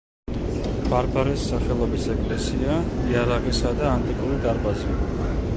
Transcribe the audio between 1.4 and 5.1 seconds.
სახელობის ეკლესია, იარაღისა და ანტიკური დარბაზი.